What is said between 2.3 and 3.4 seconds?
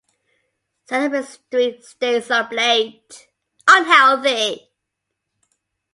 Up Late!